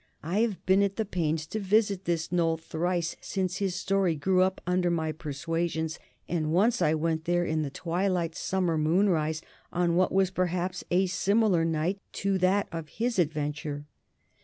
I 0.23 0.39
have 0.39 0.65
been 0.65 0.81
at 0.81 0.95
the 0.95 1.05
pains 1.05 1.45
to 1.45 1.59
visit 1.59 2.05
this 2.05 2.31
Knoll 2.31 2.57
thrice 2.57 3.15
since 3.21 3.57
his 3.57 3.75
story 3.75 4.15
grew 4.15 4.41
up 4.41 4.59
under 4.65 4.89
my 4.89 5.11
persuasions, 5.11 5.99
and 6.27 6.51
once 6.51 6.81
I 6.81 6.95
went 6.95 7.25
there 7.25 7.45
in 7.45 7.61
the 7.61 7.69
twilight 7.69 8.33
summer 8.33 8.79
moonrise 8.79 9.43
on 9.71 9.95
what 9.95 10.11
was, 10.11 10.31
perhaps, 10.31 10.83
a 10.89 11.05
similar 11.05 11.63
night 11.63 11.99
to 12.13 12.39
that 12.39 12.67
of 12.71 12.87
his 12.87 13.19
adventure. 13.19 13.85